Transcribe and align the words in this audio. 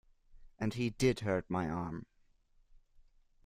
And 0.59 0.73
he 0.73 0.89
did 0.89 1.19
hurt 1.19 1.47
my 1.47 1.69
arm. 1.69 2.07